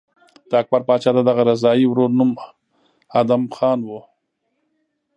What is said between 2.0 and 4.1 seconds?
نوم ادهم خان و.